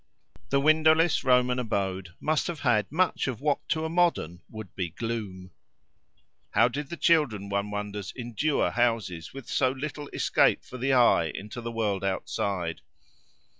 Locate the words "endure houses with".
8.15-9.47